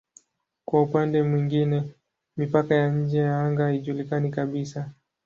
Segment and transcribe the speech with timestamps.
[0.65, 1.83] Kwa upande mwingine
[2.37, 4.91] mipaka ya nje ya anga haijulikani kabisa.